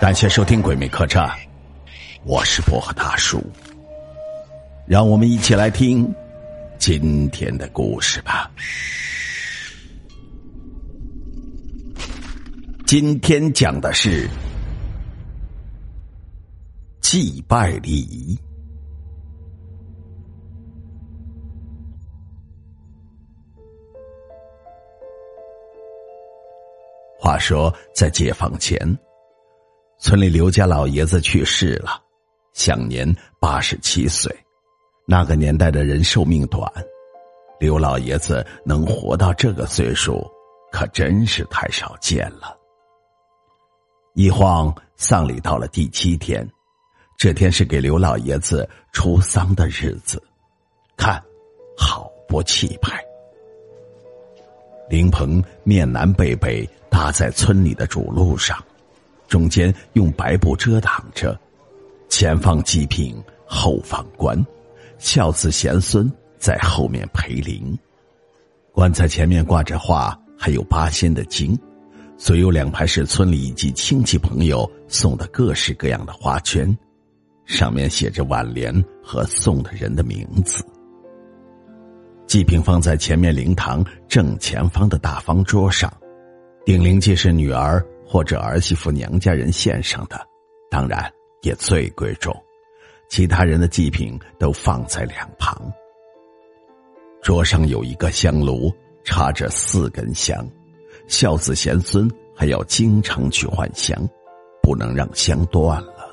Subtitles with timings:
[0.00, 1.28] 感谢收听《鬼魅客栈》，
[2.24, 3.42] 我是薄荷大叔。
[4.86, 6.10] 让我们一起来听
[6.78, 8.50] 今天的故事吧。
[12.86, 14.26] 今天讲的是
[17.02, 18.38] 祭拜礼仪。
[27.24, 28.78] 话说，在解放前，
[29.98, 31.98] 村里刘家老爷子去世了，
[32.52, 33.10] 享年
[33.40, 34.30] 八十七岁。
[35.06, 36.70] 那个年代的人寿命短，
[37.58, 40.22] 刘老爷子能活到这个岁数，
[40.70, 42.54] 可真是太少见了。
[44.12, 46.46] 一晃，丧礼到了第七天，
[47.16, 50.22] 这天是给刘老爷子出丧的日子，
[50.94, 51.18] 看，
[51.74, 53.02] 好不气派。
[54.88, 56.68] 灵棚面南背北。
[56.90, 58.56] 搭在村里的主路上，
[59.26, 61.36] 中间用白布遮挡着，
[62.08, 64.40] 前放祭品，后放棺，
[64.96, 67.76] 孝子贤孙在后面陪灵。
[68.70, 71.58] 棺材前面挂着画，还有八仙的经，
[72.16, 76.78] 左右两排是村里以及亲戚朋友送的各式各样的花圈，
[77.44, 78.72] 上面写着挽联
[79.02, 80.64] 和送的人的名字。
[82.34, 85.88] 祭品放在前面灵堂正前方的大方桌上。
[86.64, 90.20] 顶灵既是女儿或者儿媳妇娘家人献上的，
[90.68, 91.08] 当然
[91.42, 92.34] 也最贵重。
[93.08, 95.56] 其他人的祭品都放在两旁。
[97.22, 98.68] 桌上有一个香炉，
[99.04, 100.44] 插着四根香。
[101.06, 103.96] 孝子贤孙还要经常去换香，
[104.60, 106.12] 不能让香断了。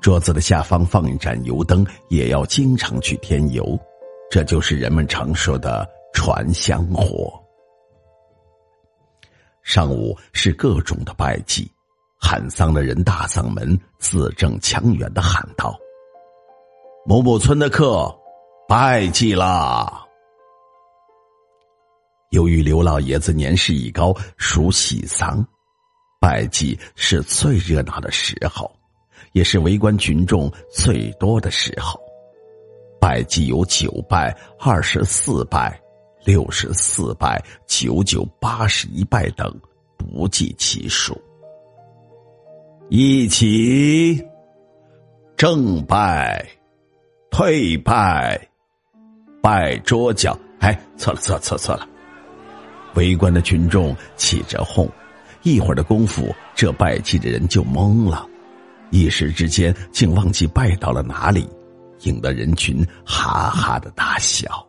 [0.00, 3.78] 桌子的下方放一盏油灯，也要经常去添油。
[4.30, 7.32] 这就是人们常说的传香火。
[9.62, 11.70] 上午是各种的拜祭，
[12.20, 15.76] 喊丧的人大嗓门、字正腔圆的喊道
[17.04, 18.14] ：“某某村的客，
[18.68, 20.04] 拜祭啦！”
[22.30, 25.44] 由于刘老爷子年事已高，属喜丧，
[26.20, 28.70] 拜祭是最热闹的时候，
[29.32, 32.00] 也是围观群众最多的时候。
[33.06, 35.80] 拜祭有九拜、二十四拜。
[36.24, 39.48] 六十四拜、九九八十一拜等，
[39.96, 41.16] 不计其数。
[42.88, 44.20] 一起
[45.36, 46.44] 正拜、
[47.30, 48.36] 退拜、
[49.40, 50.36] 拜桌角。
[50.58, 51.88] 哎，错了，错了错了错了！
[52.94, 54.90] 围观的群众起着哄，
[55.44, 58.26] 一会儿的功夫，这拜祭的人就懵了，
[58.90, 61.48] 一时之间竟忘记拜到了哪里，
[62.06, 64.66] 引得人群哈哈的大笑。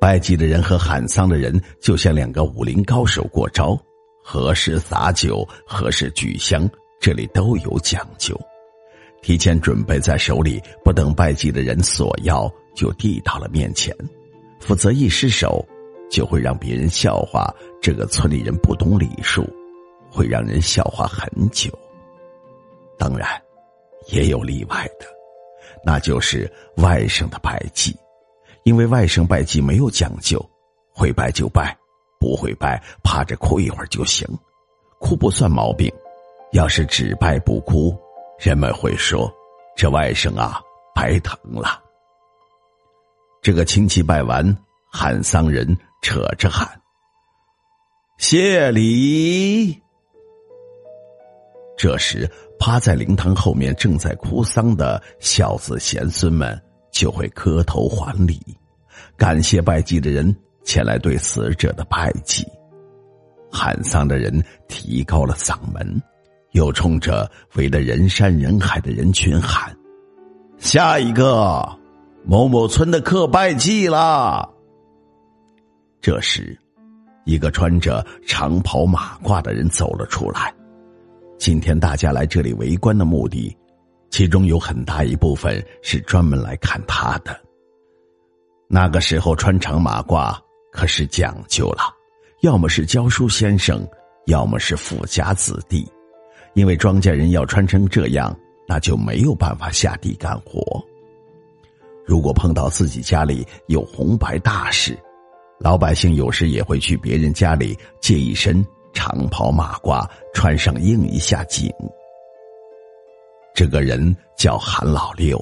[0.00, 3.78] 拜祭的人和喊丧的人就像两个武林高手过招，
[4.22, 6.68] 何时洒酒，何时举香，
[7.00, 8.38] 这里都有讲究。
[9.22, 13.96] 提前准备在手里，不等拜祭的人索要，就递到了面前，
[14.60, 15.66] 否则一失手，
[16.10, 19.48] 就会让别人笑话这个村里人不懂礼数，
[20.10, 21.70] 会让人笑话很久。
[22.98, 23.26] 当然，
[24.08, 25.06] 也有例外的，
[25.84, 27.96] 那就是外甥的拜祭。
[28.64, 30.42] 因为外甥拜祭没有讲究，
[30.92, 31.76] 会拜就拜，
[32.18, 34.26] 不会拜趴着哭一会儿就行，
[34.98, 35.92] 哭不算毛病。
[36.52, 37.94] 要是只拜不哭，
[38.38, 39.30] 人们会说
[39.76, 40.62] 这外甥啊
[40.94, 41.82] 白疼了。
[43.42, 44.56] 这个亲戚拜完，
[44.90, 46.66] 喊丧人扯着喊
[48.16, 49.82] ：“谢礼。”
[51.76, 52.30] 这时，
[52.64, 56.58] 趴在灵堂后面正在哭丧的孝子贤孙们。
[56.90, 58.40] 就会磕头还礼，
[59.16, 62.46] 感谢拜祭的人前来对死者的拜祭。
[63.50, 64.32] 喊丧的人
[64.68, 66.00] 提高了嗓门，
[66.52, 69.76] 又冲着围得人山人海的人群喊
[70.56, 71.68] ：“下一个，
[72.24, 74.48] 某某村的客拜祭啦！”
[76.00, 76.56] 这时，
[77.24, 80.54] 一个穿着长袍马褂的人走了出来。
[81.44, 83.54] 今天大家来这里围观的目的。
[84.08, 87.38] 其中有很大一部分是专门来看他的。
[88.66, 90.34] 那个时候穿长马褂
[90.72, 91.82] 可是讲究了，
[92.40, 93.86] 要么是教书先生，
[94.24, 95.86] 要么是富家子弟，
[96.54, 98.34] 因为庄稼人要穿成这样，
[98.66, 100.82] 那就没有办法下地干活。
[102.06, 104.98] 如果碰到自己家里有红白大事，
[105.60, 108.64] 老百姓有时也会去别人家里借一身
[108.94, 111.70] 长袍马褂穿上应一下景。
[113.54, 115.38] 这个人叫韩老六，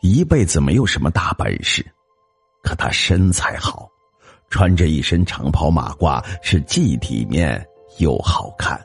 [0.00, 1.84] 一辈子没有什么大本事，
[2.62, 3.88] 可他身材好，
[4.48, 7.62] 穿着一身长袍马褂，是既体面
[7.98, 8.80] 又好看。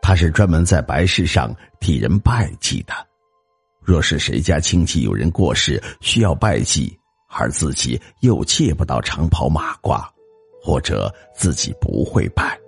[0.00, 2.94] 他是专门在白事上替人拜祭的。
[3.80, 6.98] 若是谁家亲戚有人过世需要拜祭，
[7.28, 10.06] 而自己又借不到长袍马褂，
[10.62, 12.58] 或者自己不会拜，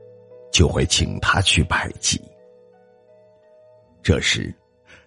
[0.52, 2.20] 就会请他去拜祭。
[4.02, 4.54] 这时，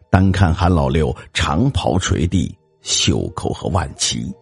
[0.09, 4.33] 单看韩老六长袍垂地，袖口和腕齐。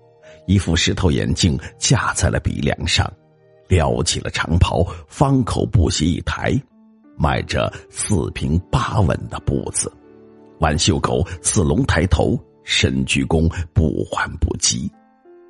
[0.47, 3.09] 一副石头眼镜架在了鼻梁上，
[3.69, 6.51] 撩起了长袍，方口布鞋一抬，
[7.15, 9.89] 迈着四平八稳的步子，
[10.59, 14.91] 挽袖口似龙抬头，深鞠躬不缓不急，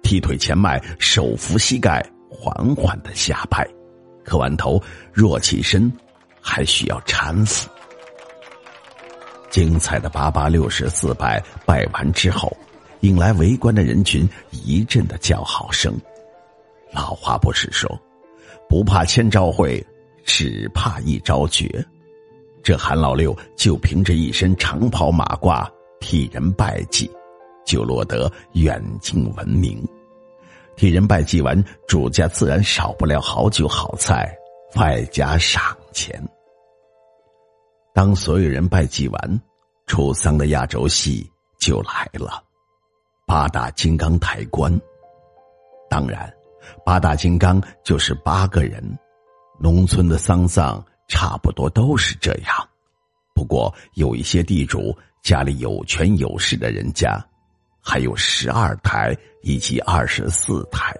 [0.03, 3.67] 踢腿前迈，手扶膝盖，缓缓的下拜，
[4.23, 4.81] 磕完头
[5.11, 5.91] 若起身，
[6.39, 7.69] 还需要搀扶。
[9.49, 12.55] 精彩的八八六十四拜拜完之后。
[13.01, 15.91] 引来围观的人群一阵的叫好声。
[16.93, 17.89] 老话不是说，
[18.69, 19.83] 不怕千招会，
[20.23, 21.83] 只怕一招绝。
[22.61, 25.67] 这韩老六就凭着一身长袍马褂
[25.99, 27.09] 替人拜祭，
[27.65, 29.83] 就落得远近闻名。
[30.75, 34.35] 替人拜祭完，主家自然少不了好酒好菜，
[34.75, 36.21] 外加赏钱。
[37.93, 39.41] 当所有人拜祭完，
[39.85, 41.29] 出丧的压轴戏
[41.59, 42.43] 就来了。
[43.27, 44.71] 八大金刚抬棺，
[45.89, 46.33] 当然，
[46.85, 48.83] 八大金刚就是八个人。
[49.59, 52.69] 农村的丧葬差不多都是这样，
[53.35, 57.23] 不过有一些地主家里有权有势的人家，
[57.81, 60.95] 还有十二台以及二十四台，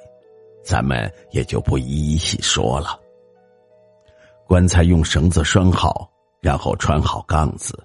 [0.64, 3.00] 咱们也就不一一细说了。
[4.48, 6.12] 棺材用绳子拴好，
[6.42, 7.78] 然后穿好杠子，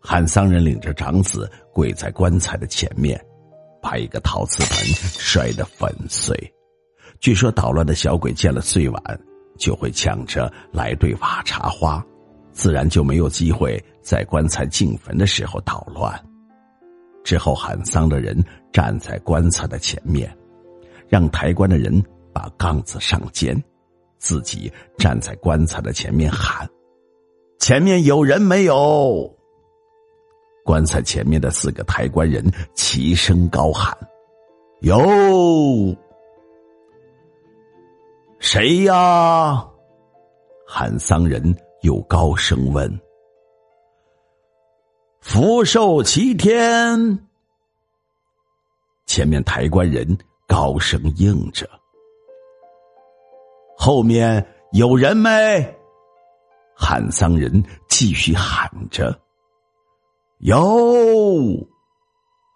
[0.00, 3.18] 喊丧人领着长子跪在棺材的前面。
[3.82, 6.36] 把一个陶瓷盆摔得粉碎，
[7.20, 9.00] 据说捣乱的小鬼见了碎碗，
[9.56, 12.04] 就会抢着来对瓦茶花，
[12.52, 16.20] 自然就没有机会在棺材进坟的时候捣乱。
[17.26, 18.40] 之后喊丧的人
[18.72, 20.32] 站在棺材的前面，
[21.08, 22.00] 让抬棺的人
[22.32, 23.60] 把杠子上肩，
[24.16, 26.70] 自己站在棺材的前面喊
[27.58, 29.28] ：“前面有人没有？”
[30.64, 33.92] 棺材前面的四个抬棺人齐声高喊
[34.82, 34.96] ：“有
[38.38, 39.66] 谁呀？”
[40.64, 41.42] 喊丧人
[41.82, 42.88] 又高声问
[45.36, 47.18] ：“福寿齐天。”
[49.04, 50.16] 前面抬棺人
[50.48, 51.68] 高声应着
[53.76, 54.42] ：“后面
[54.72, 55.30] 有人没？”
[56.74, 59.14] 喊丧人继续喊着。
[60.38, 60.56] 哟，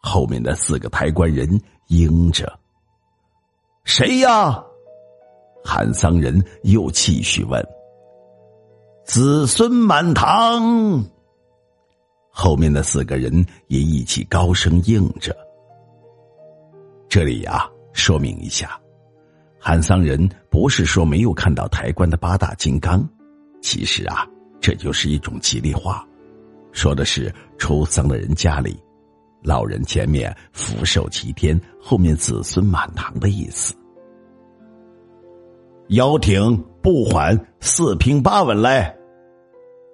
[0.00, 2.50] 后面的四个抬棺人应着
[3.84, 4.58] ：“谁呀？”
[5.62, 7.62] 喊丧人又继续问
[9.04, 11.04] ：“子孙满堂。”
[12.30, 15.36] 后面的四个人也一起高声应着。
[17.08, 18.80] 这里呀，说明一下，
[19.58, 23.06] 喊丧人不是说没有看到抬棺的八大金刚，
[23.60, 24.26] 其实啊，
[24.60, 26.06] 这就是一种吉利话。
[26.72, 28.80] 说的是出丧的人家里，
[29.42, 33.74] 老人前面福寿齐天，后面子孙满堂的意思。
[35.88, 38.94] 腰挺不缓，四平八稳嘞！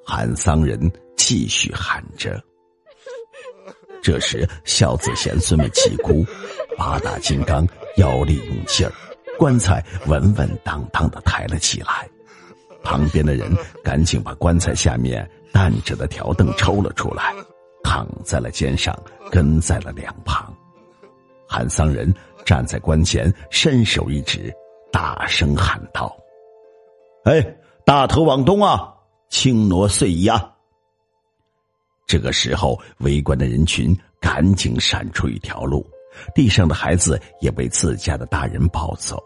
[0.04, 0.78] 喊丧人
[1.26, 2.40] 继续喊着。
[4.00, 6.24] 这时孝子贤孙们齐哭，
[6.78, 7.66] 八大金刚
[7.96, 8.92] 腰力用劲儿，
[9.36, 12.08] 棺材稳稳当当的抬了起来。
[12.84, 13.50] 旁边的人
[13.82, 15.28] 赶紧把棺材下面。
[15.52, 17.32] 担着的条凳抽了出来，
[17.82, 18.94] 躺在了肩上，
[19.30, 20.54] 跟在了两旁。
[21.48, 22.14] 喊丧人
[22.44, 24.52] 站在棺前，伸手一指，
[24.92, 26.14] 大声喊道
[27.24, 27.42] ：“哎，
[27.86, 28.92] 大头往东啊，
[29.30, 30.52] 轻挪碎衣啊！”
[32.06, 35.84] 这个时候，围观的人群赶紧闪出一条路，
[36.34, 39.20] 地上的孩子也被自家的大人抱走。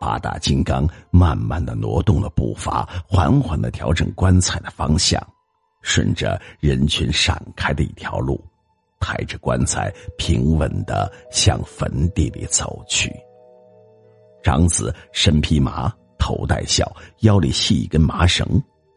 [0.00, 5.22] 八大金刚慢慢的挪动了步伐，缓缓的调整棺材的方向，
[5.82, 8.42] 顺着人群闪开的一条路，
[8.98, 13.14] 抬着棺材平稳的向坟地里走去。
[14.42, 18.46] 长子身披麻，头戴孝，腰里系一根麻绳，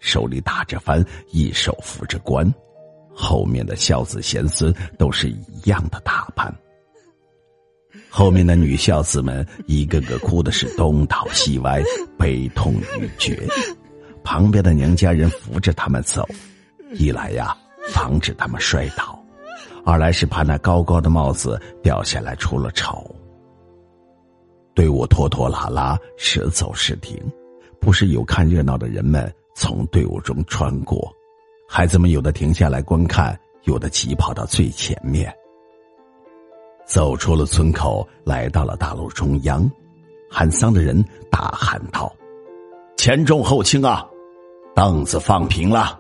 [0.04, 2.54] 手里打着幡，一手扶着棺，
[3.16, 6.54] 后面的孝子贤孙都是一样的打扮。
[8.10, 11.82] 后面的女孝子们一个个哭的是东倒西歪，
[12.18, 13.48] 悲痛欲绝。
[14.26, 16.28] 旁边的娘家人扶着他们走，
[16.96, 17.56] 一来呀
[17.90, 19.18] 防止他们摔倒，
[19.86, 23.04] 二来是怕那高高的帽子掉下来出了丑。
[24.76, 27.18] 队伍拖拖拉拉，时走时停，
[27.80, 31.14] 不时有看热闹的人们从队伍中穿过。
[31.68, 35.34] 孩子们有的停下来观看，有的急跑到最前面。
[36.86, 39.70] 走出了村口，来到了大路中央，
[40.30, 42.14] 喊丧的人大喊道
[42.98, 44.06] ：“前重后轻啊，
[44.76, 45.98] 凳子放平了。”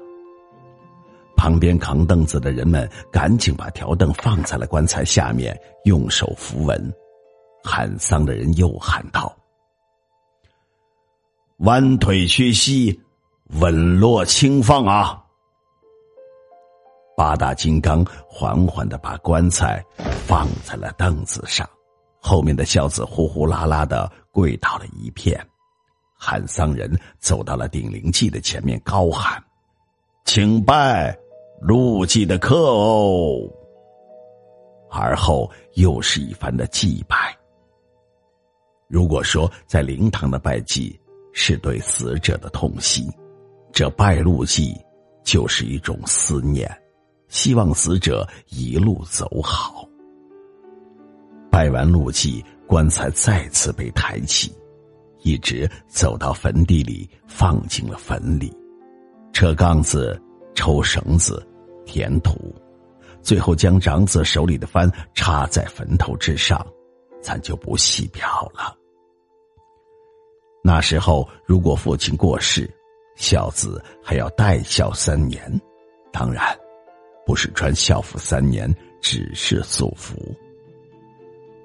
[1.35, 6.93] 旁边扛凳子的人们赶紧把条凳放在了棺材下面，用手扶稳。
[7.63, 9.33] 喊丧的人又喊道
[11.59, 13.01] ：“弯腿屈膝，
[13.59, 15.19] 稳落轻放啊！”
[17.15, 19.83] 八大金刚缓缓的把棺材
[20.25, 21.69] 放在了凳子上，
[22.19, 25.39] 后面的孝子呼呼啦啦的跪倒了一片。
[26.17, 29.43] 喊丧人走到了顶灵记的前面，高喊
[30.25, 31.15] ：“请拜
[31.61, 33.41] 陆记的客哦！”
[34.89, 37.37] 而后又是一番的祭拜。
[38.87, 40.97] 如果说在灵堂的拜祭
[41.33, 43.11] 是对死者的痛惜，
[43.73, 44.79] 这拜路祭
[45.23, 46.71] 就是一种思念，
[47.27, 49.89] 希望死者一路走好。
[51.49, 54.55] 拜完路祭，棺材再次被抬起，
[55.23, 58.55] 一直走到坟地里，放进了坟里，
[59.33, 60.21] 扯杠子、
[60.53, 61.43] 抽绳子、
[61.83, 62.53] 填土，
[63.23, 66.63] 最后将长子手里的幡插在坟头之上，
[67.23, 68.77] 咱就不细表了。
[70.63, 72.69] 那时候，如果父亲过世，
[73.15, 75.41] 孝子还要带孝三年，
[76.11, 76.43] 当然，
[77.25, 80.15] 不是穿孝服三年，只是素服。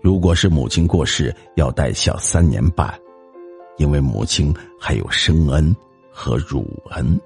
[0.00, 2.96] 如果是母亲过世，要带孝三年半，
[3.76, 5.74] 因为母亲还有生恩
[6.12, 7.20] 和乳恩。